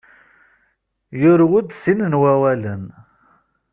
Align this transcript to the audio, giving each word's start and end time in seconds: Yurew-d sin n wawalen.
Yurew-d 1.21 1.69
sin 1.81 1.99
n 2.11 2.13
wawalen. 2.21 2.85